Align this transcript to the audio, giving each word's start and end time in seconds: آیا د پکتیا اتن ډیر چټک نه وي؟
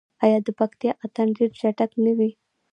آیا 0.23 0.37
د 0.45 0.49
پکتیا 0.59 0.91
اتن 1.05 1.27
ډیر 1.37 1.49
چټک 1.59 1.91
نه 2.03 2.11
وي؟ 2.17 2.29